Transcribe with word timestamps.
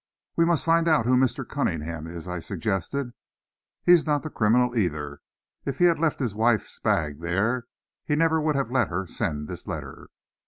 "We 0.35 0.45
must 0.45 0.65
find 0.65 0.87
out 0.87 1.05
who 1.05 1.15
Mr. 1.15 1.47
Cunningham 1.47 2.07
is," 2.07 2.27
I 2.27 2.39
suggested. 2.39 3.13
"He's 3.83 4.03
not 4.03 4.23
the 4.23 4.31
criminal, 4.31 4.75
either. 4.75 5.21
If 5.63 5.77
he 5.77 5.85
had 5.85 5.99
left 5.99 6.17
his 6.19 6.33
wife's 6.33 6.79
bag 6.79 7.19
there, 7.19 7.65
he 8.03 8.15
never 8.15 8.41
would 8.41 8.55
have 8.55 8.71
let 8.71 8.87
her 8.87 9.05
send 9.05 9.47
this 9.47 9.67
letter." 9.67 10.09